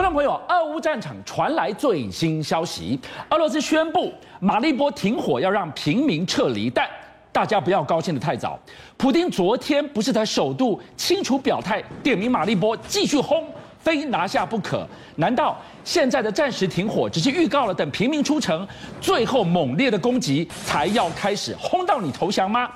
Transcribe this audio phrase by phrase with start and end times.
[0.00, 6.70] 观众朋友，俄乌战场传来最新消息，俄罗斯宣布马利波停火，要让平民撤离。
[6.70, 6.88] 但
[7.30, 8.58] 大家不要高兴得太早，
[8.96, 13.46] 普丁昨天不是在首度清楚表态，点名马利波继续轰，
[13.78, 14.88] 非拿下不可。
[15.16, 18.66] 难道现在的暂时停火只是预告了，等平民出城，
[19.02, 22.70] 最后猛烈的攻击才要开始轰到你投降吗？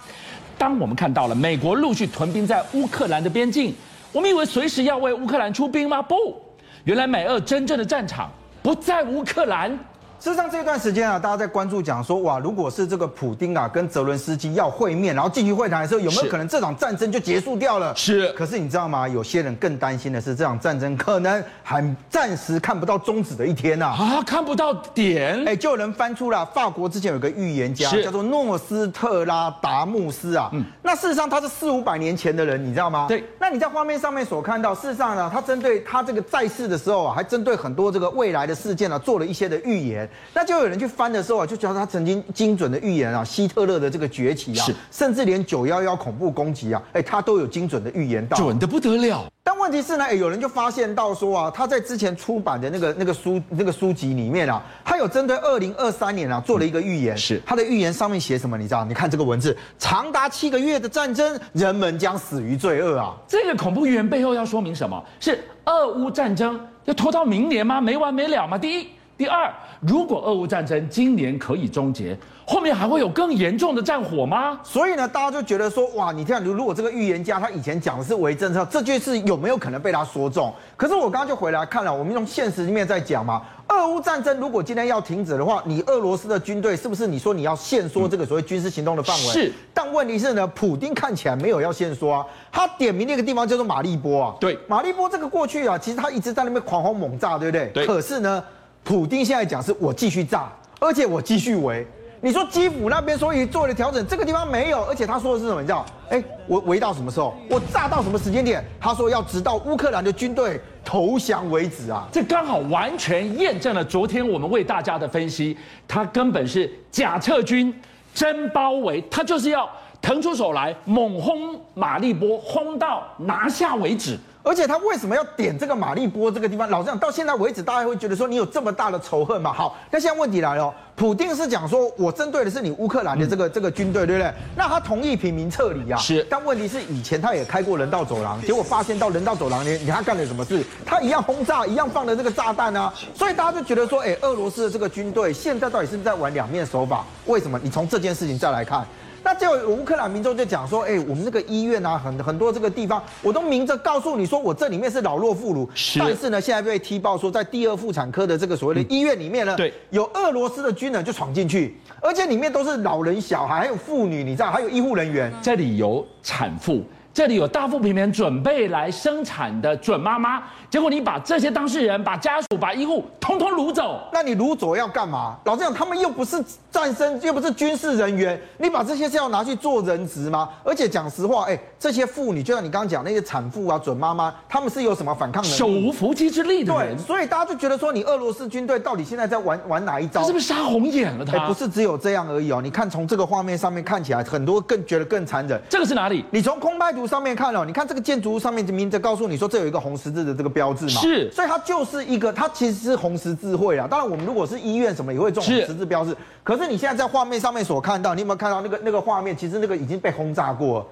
[0.59, 3.75] 当我们看到了美国陆续屯兵在乌克兰的边境，
[4.12, 6.02] 我们以为随时要为乌克兰出兵吗？
[6.02, 6.43] 不。
[6.84, 8.30] 原来美俄真正的战场
[8.62, 9.76] 不在乌克兰。
[10.21, 17.95] 事实上，这段时间啊，大家在关注讲说，哇，如果是这个普丁啊跟泽伦斯基要会面，然后进行会谈的时候，有没有可能这场战争就结束掉了？
[17.95, 18.32] 是。
[18.32, 19.07] 可是你知道吗？
[19.07, 23.87] 有些人更担心的是，这场战争可能还暂时看不到终止的一天呐。
[23.89, 25.45] 啊，看不到点。
[25.46, 30.49] 哎，就有人翻出了法国之前有个预言家，叫做诺斯特拉达穆斯啊。
[30.54, 30.65] 嗯。
[30.82, 33.05] 那事实上他是四五百年前的人，你知道吗？
[33.09, 33.23] 对。
[33.39, 40.09] 那你在画面上面所看到，事实上呢，他针对他这个在世的时候啊，还针对很多这个未来的事件呢，做了一些的预言。
[40.33, 40.89] 那就有人去。
[40.95, 49.27] 翻的时候啊，就觉得他曾经精准的预言啊，希特勒的这个崛起啊，是，甚至连九幺幺恐怖攻击啊，哎，他都有精准的预言到，准的不得了。
[49.43, 58.56] 但问题是呢，哎，有人就发现到说啊，他在之前出版的那个那个书那个书籍里面啊，他有针对二零二三年啊做了一个预言，是他的预言上面写什么？
[58.56, 58.84] 你知道？
[58.84, 63.17] 你看这个文字，长达七个月的战争，人们将死于罪恶啊。
[63.27, 65.03] 这个恐怖预言背后要说明什么？
[65.19, 67.81] 是俄乌战争要拖到明年吗？
[67.81, 68.56] 没完没了吗？
[68.56, 68.89] 第一。
[69.17, 69.48] 第二，
[69.81, 74.59] 如果俄乌战争今年可以终结，后面还会有更严重的战火吗？
[74.65, 80.53] 所以呢，大家就觉得说，哇，你这样，如果这个预言家他以前讲的是为政策，这件事有没有可能被他说中？
[80.77, 89.23] 可是我刚刚就回来看了，我们用现实里面在讲嘛，俄乌战争如果今天要停止的话，你俄罗斯的军队是不是你说你要限缩这个所谓军事行动的范围？
[89.23, 89.53] 是。
[89.73, 94.34] 但问题是呢，普丁看起来没有要限缩啊，他点名那个地方叫做马利波啊。
[94.41, 97.69] 对，马利波这个过去啊，其实他一直在那边狂轰猛炸，对不对？
[97.69, 97.87] 对。
[97.87, 98.43] 可是呢？
[98.85, 101.87] 普丁现在讲是我继续炸，而且我继续围。
[102.21, 105.61] 你说基辅那边所以做了调整，这个地方没有，而且他说的是什么？
[105.61, 105.84] 你知道？
[106.09, 107.34] 哎，我围到什么时候？
[107.50, 108.65] 我炸到什么时间点？
[108.81, 112.06] 他说要直到乌克兰的军队投降为止啊！
[112.12, 115.56] 这刚好完全验证了昨天我们为大家的分析，
[115.89, 117.75] 他根本是假撤军、
[118.15, 119.69] 真包围，他就是要
[120.00, 124.19] 腾出手来猛轰马利波，轰到拿下为止。
[124.44, 126.69] 而且他为什么要点这个马利波这个地方？
[126.69, 129.50] 老实讲，到现在为止，大家会觉得说你有这么大的仇恨嘛？
[129.50, 134.31] 好，那现在问题来了，普定是讲说我针对的是你乌克兰的这个这个军队，对不对？
[134.55, 135.99] 那他同意平民撤离啊？
[135.99, 136.22] 是。
[136.28, 140.62] 但问题是以前他也开过人道走廊，结果发现到人道走廊里，你看他干了什么事？
[140.84, 142.93] 他一样轰炸，一样放的这个炸弹啊！
[143.15, 147.06] 所以大家就觉得说，哎，俄罗斯的这个军队现在到底是不是在玩两面手法？
[147.25, 147.59] 为什么？
[147.62, 148.87] 你从这件事情再来看。
[149.25, 155.67] 那就乌克兰民众就讲说，哎，我们那个医院啊，很很多这个地方，我都明着告诉你说，我这里面是老弱妇孺。
[155.75, 155.99] 是。
[155.99, 166.83] 但是呢，现在被踢爆说，在第二妇产科的这个所谓的医院里面呢，对，有俄罗斯的军人就闯进去，而且里面都是老人、小孩，还有妇女，你知道，还有医护人员，这里有产妇。
[167.14, 175.36] 这里有大腹便便准备来生产的准妈妈，结果你把这些当事人、把家属、把医护通通掳走，那你掳走要干嘛？
[175.44, 180.48] 老实讲，他们又不是战争，又不是军事人员，你把这些是要拿去做人质吗？
[180.64, 185.56] 而且讲实话，哎，这些妇女就像你刚刚讲那些产妇啊、准妈妈，他们是有什么反抗能力？
[185.56, 186.96] 手无缚鸡之力的人。
[186.96, 190.20] 对，所以大家就觉得说，你俄罗斯军队到底现在在玩玩哪一招？
[190.20, 191.38] 他是不是杀红眼了他？
[191.38, 192.60] 他不是只有这样而已哦。
[192.60, 195.62] 你看从这个画面上面看起来，很多更觉得更残忍。
[195.70, 196.25] 这个是哪里？
[196.32, 197.84] 你从空拍图上面看哦，你看。
[197.87, 201.03] 这个建筑物上面就明着告诉你说，这有一个红十字的这个标志嘛？
[201.03, 203.87] 是，所以它就是一个，它其实是红十字会啊。
[203.87, 206.16] 当然，我们如果是医院什么也会这种红十字标志。
[206.43, 209.37] 可是你现在在画面上面所看到，你有没有看到那个那个画面？
[209.37, 210.87] 其实那个已经被轰炸过了。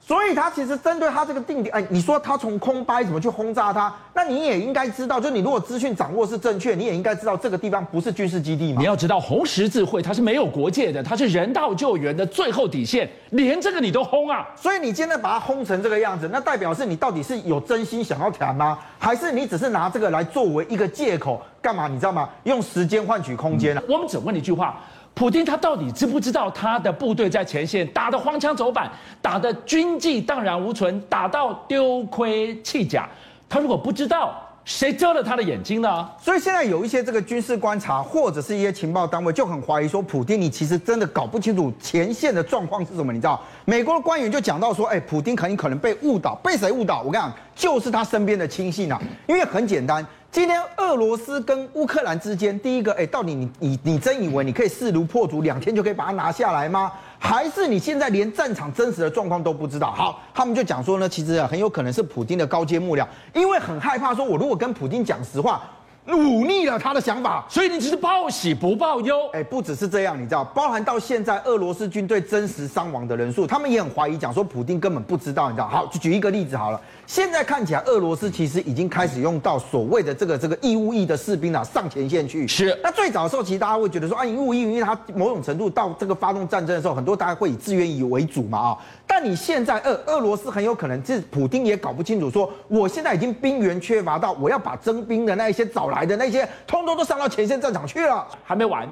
[0.00, 3.92] 所以他其实针对他这个定点，哎，你说他从空掰怎么去轰炸他？
[4.14, 8.78] 那你也应该知道，就你如果资讯掌握是正确，你也应该知道这个地方不是军事基地嘛。
[8.78, 14.46] 你要知道红十字会它是没有国界的，它是人道救援的最后底线，连这个你都轰啊！
[14.54, 18.78] 所以你今天把它轰成这个样子，那代表是你到底是有真心想要谈吗？
[19.00, 21.88] 还是你只是拿这个来作为一个借口干嘛？
[21.88, 22.28] 你知道吗？
[22.44, 23.82] 用时间换取空间啊。
[23.88, 24.80] 我们只问一句话。
[25.16, 28.92] 普丁他到底知不知道他的部队在前线打得荒腔走板，
[29.22, 33.08] 打得军纪荡然无存，打到丢盔弃甲？
[33.48, 36.06] 他如果不知道，谁遮了他的眼睛呢？
[36.20, 43.10] 所以现在有一些这个军事观察或者是一些情报单位就很怀疑说，普丁你其实真的搞不清楚前线的状况是什么？
[43.10, 47.00] 你知道，美国的官员就讲到说，哎，普丁很可能被误导，被谁误导？
[47.00, 50.06] 我跟你讲，就是他身边的亲信啊，因为很简单。
[50.36, 56.92] 今天俄罗斯跟乌克兰之间，第一个，哎，到底你你你真以为你可以势如破竹，两天就可以把它拿下来吗？
[57.18, 59.92] 还是你现在连战场真实的状况都不知道？
[59.92, 65.62] 好，他们就讲说呢，其实啊很有可能是普京的高阶幕僚，因为很害怕说，我如果跟普京讲实话。
[66.08, 69.28] 忤逆了他的想法，所以你只是报喜不报忧。
[69.32, 75.66] 哎，不只是这样，你知道，包含到现在俄罗斯军队真实伤亡的人数，他们也很怀疑，讲说普丁根本不知道，你知道。
[75.66, 82.46] 好，就举一个例子好了，现在看起来俄罗斯其实已经开始用到所谓的这个这个义务役的士兵啊上前线去。
[82.48, 82.76] 是。
[82.82, 88.78] 那最早的时候，其实大家会觉得说啊，义务役，因为他某种程度到这个发动战争的时候，很多大家会以自愿役为主嘛啊。
[89.06, 98.26] 但你现在俄俄罗斯很有可能，是普丁也搞不清楚，说我现在已经兵源缺乏到我要把征兵的那一些找来的那些，通通都上到前线战场去了。
[98.42, 98.88] 还没完，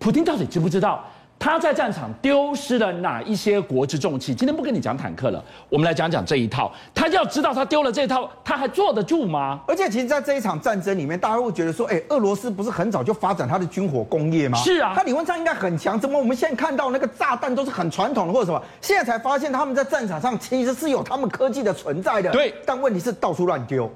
[0.00, 1.04] 普丁到底知不知道？
[1.38, 4.34] 他在战场丢失了哪一些国之重器？
[4.34, 6.72] 今天不跟你讲坦克了，我们来讲讲这一套。
[6.92, 9.60] 他要知道他丢了这一套，他还坐得住吗？
[9.68, 14.58] 而且，其实，在这一场战争里面，大家会觉得说，哎，俄罗斯不是很早就发展它的军火工业吗？
[14.58, 15.98] 是啊，他理论上应该很强。
[15.98, 18.60] 怎么我们现在看到那个炸弹都是很传统的，或者什么？
[18.80, 22.30] 现在才发现他们在战场上其实是有他们科技的存在的。
[22.32, 23.88] 对，但问题是到处乱丢。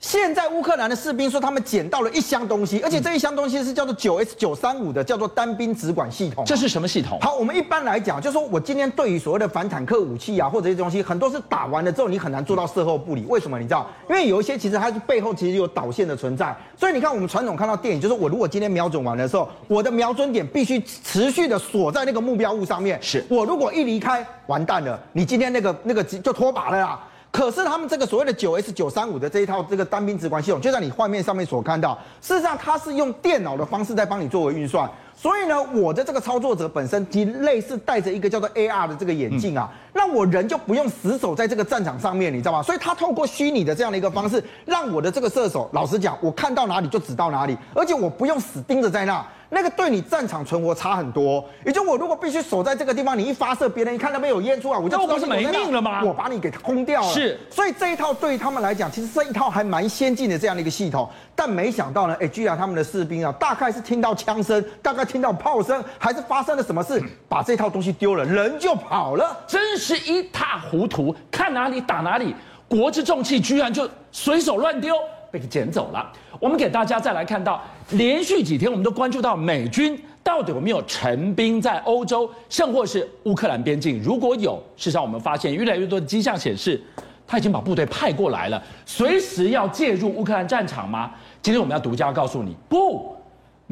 [0.00, 6.42] 现在乌克兰的士兵说，他们捡到了一箱东西，而且这一箱东西是叫做九 S 九三五的，叫做单兵直管系统。
[6.46, 7.18] 这是什么系统？
[7.20, 13.26] 好，我们一般来讲，就是说我今天对于所谓的反坦克武器啊，或者这些东西，很多是打完了之后你很难做到事后不理。
[13.28, 13.58] 为什么？
[13.58, 13.86] 你知道？
[14.08, 16.56] 因为有一些其实它是背后其实有导线的存在。
[16.78, 22.98] 所以你看，我们传统看到电影，就是我如果今天瞄准完的时候，我的瞄准点必须持续的锁在那个目标物上面。
[23.02, 27.06] 是我如果一离开，完蛋了，你今天那个那个就脱靶了啦。
[27.32, 34.90] 可是他们这个所谓的九 S 九三五的这一套这个单兵直管系统，就在你画面上面所看到，事实上它是用电脑的方式在帮你作为运算。
[35.20, 42.62] 所以呢，我的这个操作者本身其实类似戴着一个叫做 AR 的这个眼镜啊，那我人就不用死守在这个战场上面，你知道吗？
[42.62, 49.22] 所以他透过虚拟的这样的一个方式，让我的这个射手，老实讲，我看到哪里就指到哪里，而且我不用死盯着在那。
[49.52, 56.04] 那个对你战场存活差很多，也就我如果必须守在这个地方，你一发射，别人一看那边有烟出来，我就知道是没命了吗？
[56.04, 57.08] 我把你给轰掉了。
[57.12, 61.08] 是，所以这一套对于他们来讲，其实这一套还蛮先进的这样的一个系统。
[61.34, 72.32] 但没想到呢，哎，居然他们的士兵啊，大概是听到枪声，大概听到炮声，还是发生了什么事，把这套东西丢了，人就跑了，真是一塌糊涂，看哪里打哪里，
[72.68, 74.94] 国之重器居然就随手乱丢。
[75.32, 76.12] 被捡走了。
[76.40, 84.02] 我们给大家再来看到，连续几天我们都关注到美军到底有没有陈兵在欧洲，甚或是乌克兰边境。
[84.02, 86.82] 如果有，事实上我们发现越来越多的迹象显示，
[87.28, 91.12] 他已经把部队派过来了，随时要介入乌克兰战场吗？
[91.40, 93.14] 今天我们要独家告诉你，不，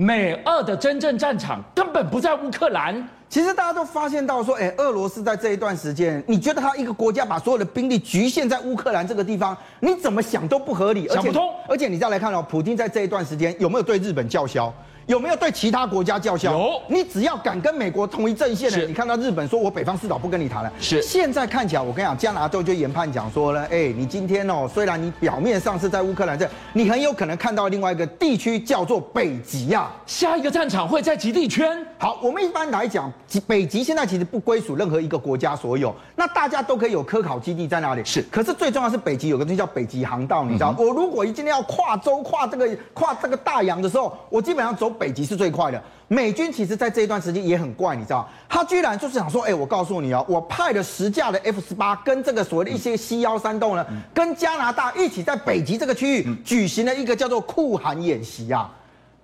[0.01, 3.09] 美俄的真正战场根本不在乌克兰。
[3.29, 11.53] 其实大家都发现到说，哎，俄罗斯在这一段时间，你觉得他一个国家把所有的兵力局限在乌克兰这个地方，你怎么想都不合理，想不通。
[11.69, 14.73] 而且你再来看哦，普京在这一段时间有没有对日本叫嚣？
[15.09, 16.53] 有没有对其他国家叫嚣？
[16.53, 20.71] 有，你只要敢跟美国同一阵线的，你看到日本说我北方四岛不跟你谈了。
[20.79, 31.83] 是，现在看起来，我跟你讲，加拿大就研判讲说呢，哎，你今天哦，虽然你表面上是在乌克兰这，你很有可能看到另外一个地区叫做北极啊，下一个战场会在极地圈。
[31.97, 33.11] 好，我们一般来讲，
[33.47, 38.05] 北极现在其实不归属任何一个国家所有，那大家都可以有科考基地在那里。
[38.05, 45.83] 是，可是最重要是北极有个东西叫北极航道，你知道，我如果今天要跨洲跨这个跨这个大洋的时候，我基本上走北极是最快的。
[46.09, 58.71] 美军其实在这一段时间也很怪，你知道，他居然就是想说，哎，我告诉你哦，我派了十架的 F 十八跟这个所谓的一些 C 幺三洞呢，跟加拿大一起在北极这个区域举行了一个叫做酷寒演习啊。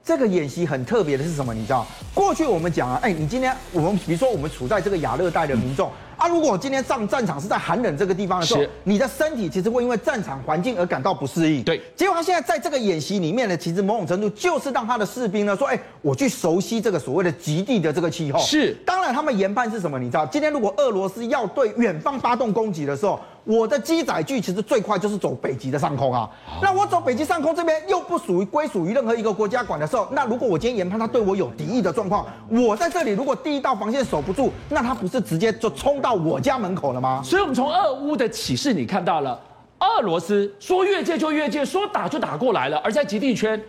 [0.05, 1.55] 这个演习很特别的是什么？
[1.55, 5.90] 你知道，过去我们讲啊，哎，你今天我们比如说我们处在这个亚热带的民众。
[6.17, 11.62] 啊，如果今天上战场是在寒冷这个地方的时候，你的身体其实会因为战场环境而感到不适应。
[11.64, 18.38] 对，结果他现在在这个演习里面呢，其实某种程度就是让他的士兵呢说，哎，我去熟悉这个所谓的极地的这个气候。
[18.40, 19.99] 是，当然他们研判是什么？
[19.99, 26.29] 你知道，今天如果俄罗斯要对远方发动攻击的时候，我的机载具其实最快就是走北极的上空啊。
[26.63, 37.21] 那我走北极上空这边又不属于归属于任何一个国家管的时候，那如果我今天研判他对我有敌意的状况，我在这里如果第一道防线守不住，那他不是直接就冲到我家门口了吗？
[37.23, 39.39] 所以，我们从俄乌的启示，你看到了
[39.81, 42.79] 俄罗斯说越界就越界，说打就打过来了。
[42.79, 43.63] 而在极地圈，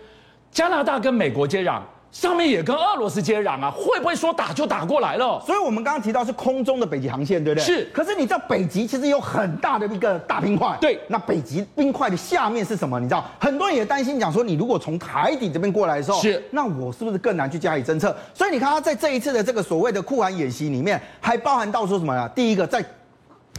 [0.50, 5.38] 加拿大跟美国接壤，上面也跟俄罗斯接壤啊，会不会说打就打过来了？
[5.44, 7.64] 所以我们刚刚提到是空中的北极航线，对不对？
[7.64, 7.84] 是。
[7.92, 10.74] 可是你知道北极其实有很大的一个大冰块。
[10.80, 10.98] 对。
[11.08, 12.98] 那北极冰块的下面是什么？
[12.98, 16.42] 你知道，很多人也担心讲说，你如果从海底这边过来的时候，是。
[16.50, 18.16] 那我是不是更难去加以侦测？
[18.32, 22.26] 所以你看他在这一次的这个所谓的酷寒演习里面，还包含到说什么呢？
[22.30, 22.82] 第一个在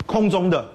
[0.08, 0.66] 空中的。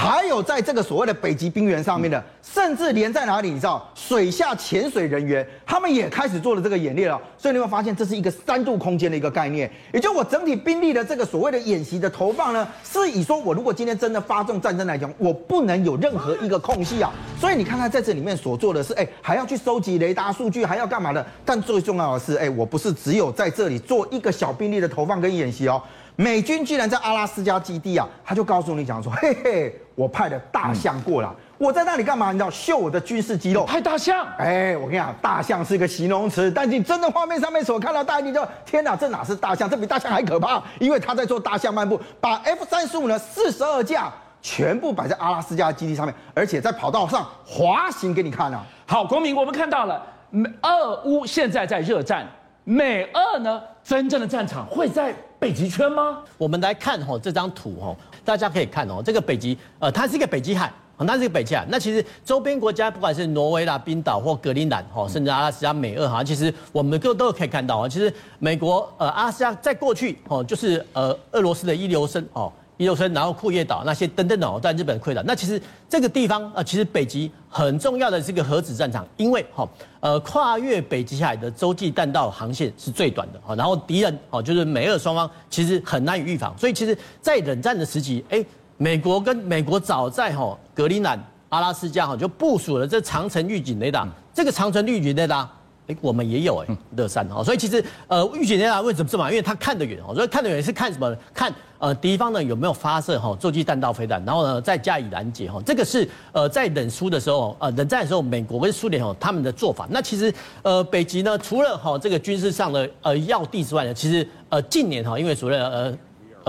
[0.00, 7.20] 还有在这个所谓的北极冰原上面的，甚至连在哪里，你知道，水下潜水人员他们也开始做了这个演练了。
[7.36, 17.10] 所以你会发现，这是一个三度空间的一个概念，也就我整体兵力的这个所谓的演习的投放呢，是以说我如果今天真的发动战争来讲，我不能有任何一个空隙啊。
[17.40, 21.26] 所以你看看在这里面所做的是，哎，还要去收集雷达数据，还要干嘛的？
[21.44, 25.82] 但最重要的是，哎，我不是只有在这里做一个小兵力的投放跟演习哦。
[26.20, 32.32] 美军居然在阿拉斯加基地啊，他就告诉你讲说，嘿嘿，我派了大象过来，我在那里干嘛？
[32.32, 33.64] 你知道，秀我的军事肌肉。
[33.64, 34.26] 派大象？
[34.36, 39.70] 哎，我跟你讲，大象是一个形容词，但你真的画面上面所看到，大象你就天哪，这哪是大象？
[39.70, 48.66] 这比大象还可怕，因为他在做大象漫步，把 F 三十五呢四十二架全部摆在阿拉斯加基地上面，而且在跑道上滑行给你看啊。
[48.88, 52.26] 好，国民，我们看到了，美俄乌现在在热战，
[52.64, 55.14] 美俄呢真正的战场会在。
[55.38, 56.18] 北极圈吗？
[56.36, 61.64] 我们来看哈这张图哈，大家可以看哦，这个北极呃，它是一个北极海，它是一个北极海。
[61.68, 67.88] 那其实周边国家不管是挪威啦、冰岛或格陵兰哈，甚至阿拉斯加、美俄哈，其实我们都都可以看到啊。
[67.88, 72.52] 其实美国呃阿拉斯加在过去哦，就是呃俄罗斯的一流生哦。
[72.78, 75.20] 伊豆村，然后库页岛那些等等哦，在日本溃岛。
[75.24, 79.68] 那其实这个地方，呃，其实北极很重要的是个核子战场，因为哈，
[79.98, 83.54] 呃，跨越北极海的洲际弹道航线是最短的哈。
[83.56, 88.44] 然后敌人哦，就是美俄双方其实很难以预防，所以其实，在冷战的时期，哎，
[88.76, 95.50] 美国跟美国早在哈格陵兰、阿拉斯加哈就部署了这长城预警雷达，这个长城预警雷达。
[95.88, 99.26] 哎，我们也有哎，乐山哈，所以其实呃，预警雷达为什么这么？
[99.30, 101.16] 因为它看得远哦，所以看得远是看什么？
[101.32, 105.60] 看呃敌方呢有没有发射哈洲际弹道飞弹，然后呢再加以拦截哈。
[105.64, 109.86] 这个是呃在冷苏的时候呃冷战的时候，美国跟苏联哦他们的做法。
[109.90, 110.32] 那其实
[110.62, 115.98] 呃北极呢，除了哈这个军事上的呃要地之外呢，其实呃近年哈因为所谓的呃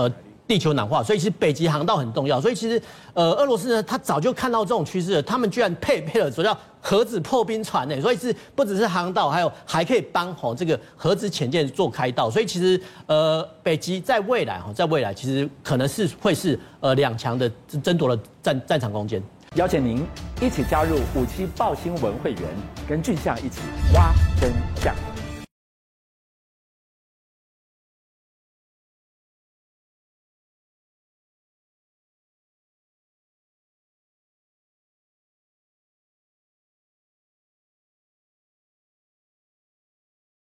[0.04, 0.12] 呃。
[0.50, 2.40] 地球暖化，所以其实北极航道很重要。
[2.40, 2.82] 所以其实，
[3.14, 5.22] 呃，俄罗斯呢，他早就看到这种趋势了。
[5.22, 12.28] 他们居然配备了所叫核子破冰船呢，所以是不只是航道，还有还可以帮吼这个核子潜舰做开道。
[12.28, 17.48] 所以其实，呃，北极在未来哈，在未来其实可能是会是呃两强的
[17.80, 19.22] 争夺的战战场空间。
[19.54, 20.04] 邀请您
[20.40, 22.42] 一起加入五七爆新闻会员，
[22.88, 23.60] 跟俊相一起
[23.94, 24.52] 挖真
[24.82, 24.92] 相。